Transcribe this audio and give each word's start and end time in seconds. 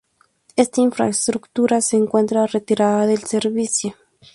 Esta 0.55 0.81
infraestructura 0.81 1.79
se 1.79 1.95
encuentra 1.95 2.47
retirada 2.47 3.05
del 3.05 3.21
servicio. 3.23 3.95